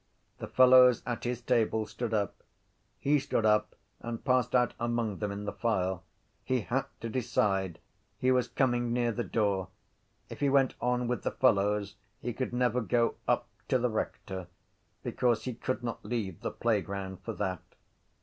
The 0.39 0.47
fellows 0.47 1.03
at 1.05 1.25
his 1.25 1.41
table 1.41 1.85
stood 1.85 2.11
up. 2.11 2.41
He 2.97 3.19
stood 3.19 3.45
up 3.45 3.75
and 3.99 4.25
passed 4.25 4.55
out 4.55 4.73
among 4.79 5.19
them 5.19 5.31
in 5.31 5.43
the 5.43 5.53
file. 5.53 6.03
He 6.43 6.61
had 6.61 6.85
to 7.01 7.07
decide. 7.09 7.77
He 8.17 8.31
was 8.31 8.47
coming 8.47 8.93
near 8.93 9.11
the 9.11 9.23
door. 9.23 9.67
If 10.27 10.39
he 10.39 10.49
went 10.49 10.73
on 10.81 11.07
with 11.07 11.21
the 11.21 11.29
fellows 11.29 11.97
he 12.19 12.33
could 12.33 12.51
never 12.51 12.81
go 12.81 13.17
up 13.27 13.47
to 13.67 13.77
the 13.77 13.89
rector 13.91 14.47
because 15.03 15.43
he 15.43 15.53
could 15.53 15.83
not 15.83 16.03
leave 16.03 16.41
the 16.41 16.49
playground 16.49 17.19
for 17.21 17.33
that. 17.33 17.61